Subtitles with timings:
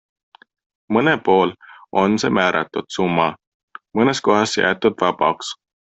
[0.95, 1.53] Mõnel pool
[2.03, 3.29] on see määratud summa,
[4.01, 5.55] mõnes kohas jäetud vabaks.